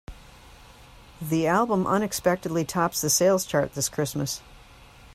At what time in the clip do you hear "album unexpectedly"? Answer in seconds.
1.45-2.65